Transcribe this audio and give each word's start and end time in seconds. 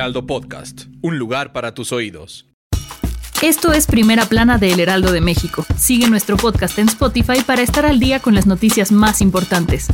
Heraldo 0.00 0.24
Podcast, 0.24 0.84
un 1.02 1.18
lugar 1.18 1.52
para 1.52 1.74
tus 1.74 1.92
oídos. 1.92 2.46
Esto 3.42 3.74
es 3.74 3.86
Primera 3.86 4.24
Plana 4.24 4.56
de 4.56 4.72
El 4.72 4.80
Heraldo 4.80 5.12
de 5.12 5.20
México. 5.20 5.66
Sigue 5.76 6.08
nuestro 6.08 6.38
podcast 6.38 6.78
en 6.78 6.88
Spotify 6.88 7.42
para 7.46 7.60
estar 7.60 7.84
al 7.84 8.00
día 8.00 8.18
con 8.18 8.34
las 8.34 8.46
noticias 8.46 8.92
más 8.92 9.20
importantes. 9.20 9.88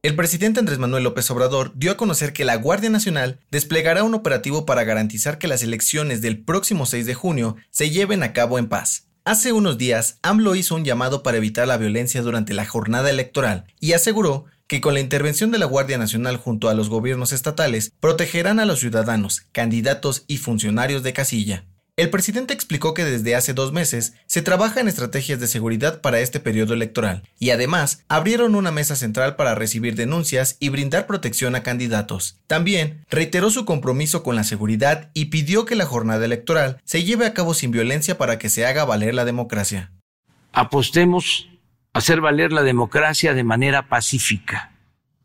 El 0.00 0.16
presidente 0.16 0.60
Andrés 0.60 0.78
Manuel 0.78 1.04
López 1.04 1.30
Obrador 1.30 1.72
dio 1.74 1.90
a 1.90 1.98
conocer 1.98 2.32
que 2.32 2.46
la 2.46 2.56
Guardia 2.56 2.88
Nacional 2.88 3.40
desplegará 3.50 4.04
un 4.04 4.14
operativo 4.14 4.64
para 4.64 4.84
garantizar 4.84 5.36
que 5.36 5.48
las 5.48 5.62
elecciones 5.62 6.22
del 6.22 6.42
próximo 6.42 6.86
6 6.86 7.04
de 7.04 7.12
junio 7.12 7.56
se 7.68 7.90
lleven 7.90 8.22
a 8.22 8.32
cabo 8.32 8.58
en 8.58 8.70
paz. 8.70 9.07
Hace 9.28 9.52
unos 9.52 9.76
días, 9.76 10.18
AMLO 10.22 10.54
hizo 10.54 10.74
un 10.74 10.86
llamado 10.86 11.22
para 11.22 11.36
evitar 11.36 11.68
la 11.68 11.76
violencia 11.76 12.22
durante 12.22 12.54
la 12.54 12.64
jornada 12.64 13.10
electoral 13.10 13.66
y 13.78 13.92
aseguró 13.92 14.46
que 14.66 14.80
con 14.80 14.94
la 14.94 15.00
intervención 15.00 15.50
de 15.50 15.58
la 15.58 15.66
Guardia 15.66 15.98
Nacional 15.98 16.38
junto 16.38 16.70
a 16.70 16.74
los 16.74 16.88
gobiernos 16.88 17.34
estatales 17.34 17.92
protegerán 18.00 18.58
a 18.58 18.64
los 18.64 18.80
ciudadanos, 18.80 19.42
candidatos 19.52 20.24
y 20.28 20.38
funcionarios 20.38 21.02
de 21.02 21.12
casilla. 21.12 21.66
El 21.98 22.10
presidente 22.10 22.54
explicó 22.54 22.94
que 22.94 23.04
desde 23.04 23.34
hace 23.34 23.54
dos 23.54 23.72
meses 23.72 24.14
se 24.26 24.40
trabaja 24.40 24.78
en 24.78 24.86
estrategias 24.86 25.40
de 25.40 25.48
seguridad 25.48 26.00
para 26.00 26.20
este 26.20 26.38
periodo 26.38 26.72
electoral 26.72 27.24
y 27.40 27.50
además 27.50 28.04
abrieron 28.06 28.54
una 28.54 28.70
mesa 28.70 28.94
central 28.94 29.34
para 29.34 29.56
recibir 29.56 29.96
denuncias 29.96 30.56
y 30.60 30.68
brindar 30.68 31.08
protección 31.08 31.56
a 31.56 31.64
candidatos. 31.64 32.38
También 32.46 33.04
reiteró 33.10 33.50
su 33.50 33.64
compromiso 33.64 34.22
con 34.22 34.36
la 34.36 34.44
seguridad 34.44 35.10
y 35.12 35.24
pidió 35.24 35.64
que 35.64 35.74
la 35.74 35.86
jornada 35.86 36.24
electoral 36.24 36.80
se 36.84 37.02
lleve 37.02 37.26
a 37.26 37.34
cabo 37.34 37.52
sin 37.52 37.72
violencia 37.72 38.16
para 38.16 38.38
que 38.38 38.48
se 38.48 38.64
haga 38.64 38.84
valer 38.84 39.16
la 39.16 39.24
democracia. 39.24 39.90
Apostemos 40.52 41.48
a 41.94 41.98
hacer 41.98 42.20
valer 42.20 42.52
la 42.52 42.62
democracia 42.62 43.34
de 43.34 43.42
manera 43.42 43.88
pacífica, 43.88 44.70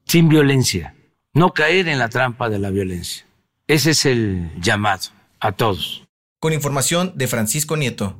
sin 0.07 0.27
violencia, 0.27 0.95
no 1.35 1.53
caer 1.53 1.87
en 1.87 1.99
la 1.99 2.09
trampa 2.09 2.49
de 2.49 2.57
la 2.57 2.71
violencia. 2.71 3.27
Ese 3.67 3.91
es 3.91 4.07
el 4.07 4.49
llamado 4.59 5.11
a 5.39 5.51
todos 5.51 6.02
con 6.43 6.51
información 6.51 7.13
de 7.15 7.27
Francisco 7.27 7.77
Nieto. 7.77 8.17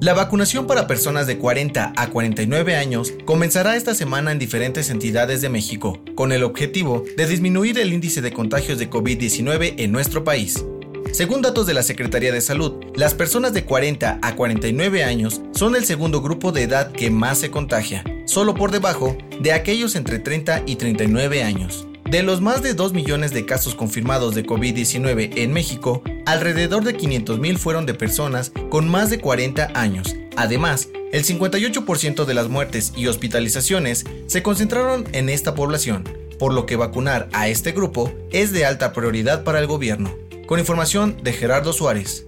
La 0.00 0.14
vacunación 0.14 0.68
para 0.68 0.86
personas 0.86 1.26
de 1.26 1.36
40 1.36 1.94
a 1.96 2.10
49 2.10 2.76
años 2.76 3.12
comenzará 3.24 3.74
esta 3.74 3.92
semana 3.92 4.30
en 4.30 4.38
diferentes 4.38 4.88
entidades 4.88 5.40
de 5.40 5.48
México, 5.48 5.98
con 6.14 6.30
el 6.30 6.44
objetivo 6.44 7.02
de 7.16 7.26
disminuir 7.26 7.76
el 7.80 7.92
índice 7.92 8.22
de 8.22 8.32
contagios 8.32 8.78
de 8.78 8.88
COVID-19 8.88 9.74
en 9.78 9.90
nuestro 9.90 10.22
país. 10.22 10.64
Según 11.10 11.42
datos 11.42 11.66
de 11.66 11.74
la 11.74 11.82
Secretaría 11.82 12.30
de 12.30 12.40
Salud, 12.40 12.84
las 12.94 13.14
personas 13.14 13.52
de 13.52 13.64
40 13.64 14.20
a 14.22 14.36
49 14.36 15.02
años 15.02 15.40
son 15.54 15.74
el 15.74 15.84
segundo 15.86 16.22
grupo 16.22 16.52
de 16.52 16.62
edad 16.62 16.92
que 16.92 17.10
más 17.10 17.38
se 17.38 17.50
contagia, 17.50 18.04
solo 18.26 18.54
por 18.54 18.70
debajo 18.70 19.18
de 19.40 19.52
aquellos 19.52 19.96
entre 19.96 20.20
30 20.20 20.62
y 20.66 20.76
39 20.76 21.42
años. 21.42 21.88
De 22.14 22.22
los 22.22 22.40
más 22.40 22.62
de 22.62 22.74
2 22.74 22.92
millones 22.92 23.32
de 23.32 23.44
casos 23.44 23.74
confirmados 23.74 24.36
de 24.36 24.46
COVID-19 24.46 25.32
en 25.34 25.52
México, 25.52 26.00
alrededor 26.26 26.84
de 26.84 26.96
500.000 26.96 27.58
fueron 27.58 27.86
de 27.86 27.94
personas 27.94 28.52
con 28.70 28.88
más 28.88 29.10
de 29.10 29.18
40 29.18 29.72
años. 29.74 30.14
Además, 30.36 30.90
el 31.10 31.24
58% 31.24 32.24
de 32.24 32.34
las 32.34 32.48
muertes 32.48 32.92
y 32.94 33.08
hospitalizaciones 33.08 34.04
se 34.28 34.44
concentraron 34.44 35.08
en 35.10 35.28
esta 35.28 35.56
población, 35.56 36.04
por 36.38 36.54
lo 36.54 36.66
que 36.66 36.76
vacunar 36.76 37.28
a 37.32 37.48
este 37.48 37.72
grupo 37.72 38.12
es 38.30 38.52
de 38.52 38.64
alta 38.64 38.92
prioridad 38.92 39.42
para 39.42 39.58
el 39.58 39.66
gobierno. 39.66 40.14
Con 40.46 40.60
información 40.60 41.16
de 41.24 41.32
Gerardo 41.32 41.72
Suárez. 41.72 42.26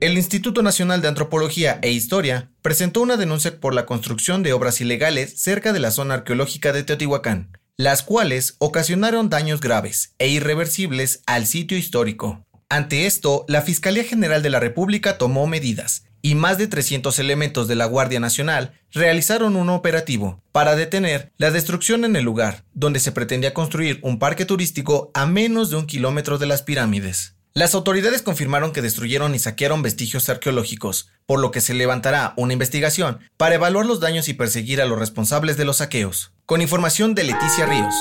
El 0.00 0.16
Instituto 0.16 0.62
Nacional 0.62 1.02
de 1.02 1.06
Antropología 1.06 1.78
e 1.82 1.92
Historia 1.92 2.50
presentó 2.62 3.00
una 3.00 3.16
denuncia 3.16 3.60
por 3.60 3.74
la 3.74 3.86
construcción 3.86 4.42
de 4.42 4.54
obras 4.54 4.80
ilegales 4.80 5.40
cerca 5.40 5.72
de 5.72 5.78
la 5.78 5.92
zona 5.92 6.14
arqueológica 6.14 6.72
de 6.72 6.82
Teotihuacán 6.82 7.59
las 7.76 8.02
cuales 8.02 8.56
ocasionaron 8.58 9.30
daños 9.30 9.60
graves 9.60 10.14
e 10.18 10.28
irreversibles 10.28 11.22
al 11.26 11.46
sitio 11.46 11.78
histórico. 11.78 12.44
Ante 12.68 13.06
esto, 13.06 13.44
la 13.48 13.62
Fiscalía 13.62 14.04
General 14.04 14.42
de 14.42 14.50
la 14.50 14.60
República 14.60 15.18
tomó 15.18 15.46
medidas 15.46 16.04
y 16.22 16.34
más 16.34 16.58
de 16.58 16.66
300 16.66 17.18
elementos 17.18 17.66
de 17.68 17.74
la 17.74 17.86
Guardia 17.86 18.20
Nacional 18.20 18.72
realizaron 18.92 19.56
un 19.56 19.70
operativo 19.70 20.42
para 20.52 20.76
detener 20.76 21.32
la 21.36 21.50
destrucción 21.50 22.04
en 22.04 22.16
el 22.16 22.24
lugar, 22.24 22.64
donde 22.74 23.00
se 23.00 23.12
pretendía 23.12 23.54
construir 23.54 23.98
un 24.02 24.18
parque 24.18 24.44
turístico 24.44 25.10
a 25.14 25.26
menos 25.26 25.70
de 25.70 25.76
un 25.76 25.86
kilómetro 25.86 26.38
de 26.38 26.46
las 26.46 26.62
pirámides. 26.62 27.34
Las 27.52 27.74
autoridades 27.74 28.22
confirmaron 28.22 28.72
que 28.72 28.80
destruyeron 28.80 29.34
y 29.34 29.40
saquearon 29.40 29.82
vestigios 29.82 30.28
arqueológicos, 30.28 31.08
por 31.26 31.40
lo 31.40 31.50
que 31.50 31.60
se 31.60 31.74
levantará 31.74 32.32
una 32.36 32.52
investigación 32.52 33.18
para 33.36 33.56
evaluar 33.56 33.86
los 33.86 33.98
daños 33.98 34.28
y 34.28 34.34
perseguir 34.34 34.80
a 34.80 34.86
los 34.86 34.98
responsables 34.98 35.56
de 35.56 35.64
los 35.64 35.78
saqueos. 35.78 36.32
Con 36.46 36.62
información 36.62 37.16
de 37.16 37.24
Leticia 37.24 37.66
Ríos. 37.66 37.94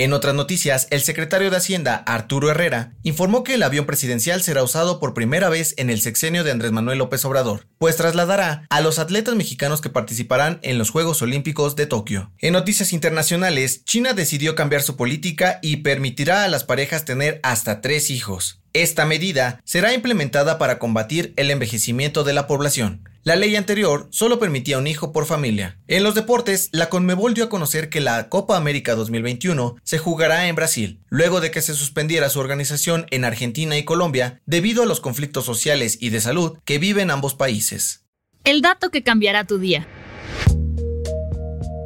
En 0.00 0.12
otras 0.12 0.32
noticias, 0.32 0.86
el 0.90 1.00
secretario 1.00 1.50
de 1.50 1.56
Hacienda, 1.56 1.96
Arturo 1.96 2.52
Herrera, 2.52 2.92
informó 3.02 3.42
que 3.42 3.54
el 3.54 3.64
avión 3.64 3.84
presidencial 3.84 4.44
será 4.44 4.62
usado 4.62 5.00
por 5.00 5.12
primera 5.12 5.48
vez 5.48 5.74
en 5.76 5.90
el 5.90 6.00
sexenio 6.00 6.44
de 6.44 6.52
Andrés 6.52 6.70
Manuel 6.70 6.98
López 6.98 7.24
Obrador, 7.24 7.66
pues 7.78 7.96
trasladará 7.96 8.64
a 8.70 8.80
los 8.80 9.00
atletas 9.00 9.34
mexicanos 9.34 9.80
que 9.80 9.90
participarán 9.90 10.60
en 10.62 10.78
los 10.78 10.90
Juegos 10.90 11.20
Olímpicos 11.20 11.74
de 11.74 11.86
Tokio. 11.86 12.30
En 12.38 12.52
noticias 12.52 12.92
internacionales, 12.92 13.84
China 13.84 14.12
decidió 14.12 14.54
cambiar 14.54 14.82
su 14.82 14.94
política 14.94 15.58
y 15.62 15.78
permitirá 15.78 16.44
a 16.44 16.48
las 16.48 16.62
parejas 16.62 17.04
tener 17.04 17.40
hasta 17.42 17.80
tres 17.80 18.10
hijos. 18.10 18.60
Esta 18.74 19.04
medida 19.04 19.60
será 19.64 19.94
implementada 19.94 20.58
para 20.58 20.78
combatir 20.78 21.34
el 21.36 21.50
envejecimiento 21.50 22.22
de 22.22 22.34
la 22.34 22.46
población. 22.46 23.07
La 23.24 23.36
ley 23.36 23.56
anterior 23.56 24.08
solo 24.10 24.38
permitía 24.38 24.78
un 24.78 24.86
hijo 24.86 25.12
por 25.12 25.26
familia. 25.26 25.78
En 25.86 26.02
los 26.02 26.14
deportes, 26.14 26.68
la 26.72 26.88
Conmebol 26.88 27.34
dio 27.34 27.44
a 27.44 27.48
conocer 27.48 27.90
que 27.90 28.00
la 28.00 28.28
Copa 28.28 28.56
América 28.56 28.94
2021 28.94 29.76
se 29.82 29.98
jugará 29.98 30.48
en 30.48 30.54
Brasil, 30.54 31.00
luego 31.08 31.40
de 31.40 31.50
que 31.50 31.60
se 31.60 31.74
suspendiera 31.74 32.30
su 32.30 32.40
organización 32.40 33.06
en 33.10 33.24
Argentina 33.24 33.76
y 33.76 33.84
Colombia 33.84 34.40
debido 34.46 34.82
a 34.82 34.86
los 34.86 35.00
conflictos 35.00 35.44
sociales 35.44 35.98
y 36.00 36.10
de 36.10 36.20
salud 36.20 36.58
que 36.64 36.78
viven 36.78 37.10
ambos 37.10 37.34
países. 37.34 38.04
El 38.44 38.62
dato 38.62 38.90
que 38.90 39.02
cambiará 39.02 39.44
tu 39.44 39.58
día. 39.58 39.86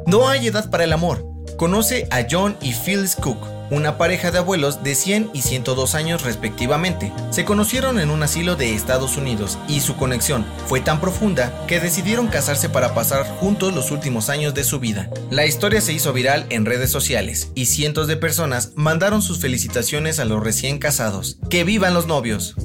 No 0.05 0.29
hay 0.29 0.47
edad 0.47 0.69
para 0.69 0.83
el 0.83 0.93
amor. 0.93 1.25
Conoce 1.57 2.07
a 2.11 2.25
John 2.29 2.57
y 2.61 2.73
Phyllis 2.73 3.15
Cook 3.15 3.52
una 3.69 3.97
pareja 3.97 4.31
de 4.31 4.39
abuelos 4.39 4.83
de 4.83 4.95
100 4.95 5.31
y 5.33 5.41
102 5.41 5.95
años 5.95 6.23
respectivamente. 6.23 7.11
Se 7.31 7.45
conocieron 7.45 7.99
en 7.99 8.09
un 8.09 8.23
asilo 8.23 8.55
de 8.55 8.73
Estados 8.73 9.17
Unidos 9.17 9.57
y 9.67 9.79
su 9.79 9.95
conexión 9.95 10.45
fue 10.67 10.81
tan 10.81 10.99
profunda 10.99 11.53
que 11.67 11.79
decidieron 11.79 12.27
casarse 12.27 12.69
para 12.69 12.93
pasar 12.93 13.25
juntos 13.25 13.73
los 13.73 13.91
últimos 13.91 14.29
años 14.29 14.53
de 14.53 14.63
su 14.63 14.79
vida. 14.79 15.09
La 15.29 15.45
historia 15.45 15.81
se 15.81 15.93
hizo 15.93 16.13
viral 16.13 16.45
en 16.49 16.65
redes 16.65 16.91
sociales 16.91 17.51
y 17.55 17.65
cientos 17.65 18.07
de 18.07 18.17
personas 18.17 18.71
mandaron 18.75 19.21
sus 19.21 19.39
felicitaciones 19.39 20.19
a 20.19 20.25
los 20.25 20.43
recién 20.43 20.79
casados. 20.79 21.37
¡Que 21.49 21.63
vivan 21.63 21.93
los 21.93 22.07
novios! 22.07 22.55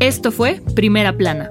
Esto 0.00 0.30
fue 0.30 0.62
Primera 0.74 1.16
Plana, 1.16 1.50